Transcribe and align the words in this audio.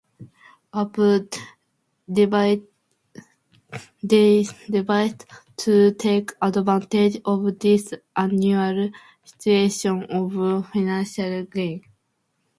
Apu 0.73 1.05
decides 4.03 5.25
to 5.57 5.91
take 5.91 6.31
advantage 6.41 7.21
of 7.23 7.59
this 7.59 7.93
unusual 8.15 8.89
situation 9.23 10.07
for 10.33 10.63
financial 10.73 11.43
gain. 11.43 11.83